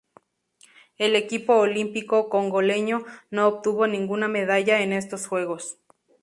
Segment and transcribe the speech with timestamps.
[0.97, 5.77] El equipo olímpico congoleño no obtuvo ninguna medalla en estos Juegos.